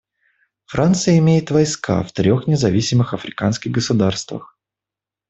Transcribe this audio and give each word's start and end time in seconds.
Франция 0.65 1.19
имеет 1.19 1.51
войска 1.51 2.01
в 2.01 2.11
трех 2.11 2.47
независимых 2.47 3.13
африканских 3.13 3.69
государствах. 3.71 4.57